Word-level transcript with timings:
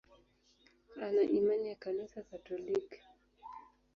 Ana 1.05 1.21
imani 1.23 1.67
ya 1.69 1.75
Kanisa 1.75 2.21
Katoliki. 2.23 2.99